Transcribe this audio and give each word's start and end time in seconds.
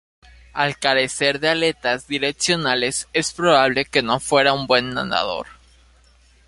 Al 0.53 0.79
carecer 0.79 1.39
de 1.39 1.49
aletas 1.49 2.07
direccionales, 2.07 3.07
es 3.13 3.33
probable 3.33 3.85
que 3.85 4.01
no 4.01 4.19
fuera 4.19 4.51
un 4.51 4.65
buen 4.65 4.95
nadador. 4.95 5.45